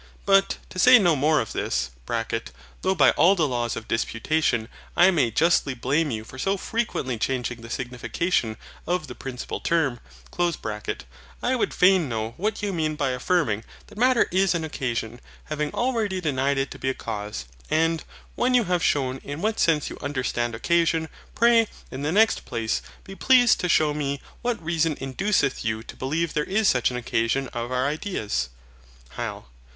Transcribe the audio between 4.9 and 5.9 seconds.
I may justly